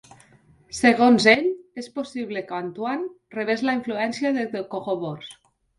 [0.77, 1.45] Segons ell,
[1.83, 5.35] és possible que Antoine rebés la influència de dukhobors.